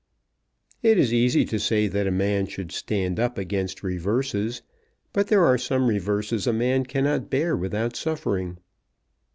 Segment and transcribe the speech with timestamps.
[0.81, 4.63] "It is easy to say that a man should stand up against reverses,
[5.13, 8.57] but there are some reverses a man cannot bear without suffering."